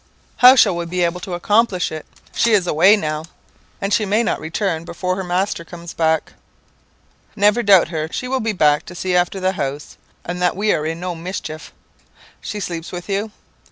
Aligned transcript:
"'How 0.37 0.55
shall 0.55 0.75
we 0.75 0.85
be 0.87 1.03
able 1.03 1.19
to 1.19 1.35
accomplish 1.35 1.91
it? 1.91 2.07
She 2.33 2.53
is 2.53 2.65
away 2.65 2.97
now, 2.97 3.25
and 3.79 3.93
she 3.93 4.03
may 4.03 4.23
not 4.23 4.39
return 4.39 4.83
before 4.83 5.15
her 5.15 5.23
master 5.23 5.63
comes 5.63 5.93
back.' 5.93 6.33
"'Never 7.35 7.61
doubt 7.61 7.89
her. 7.89 8.07
She 8.11 8.27
will 8.27 8.39
be 8.39 8.51
back 8.51 8.83
to 8.87 8.95
see 8.95 9.15
after 9.15 9.39
the 9.39 9.51
house, 9.51 9.97
and 10.25 10.41
that 10.41 10.55
we 10.55 10.73
are 10.73 10.87
in 10.87 10.99
no 10.99 11.13
mischief.' 11.13 11.71
"'She 12.41 12.61
sleeps 12.61 12.91
with 12.91 13.09
you?' 13.09 13.29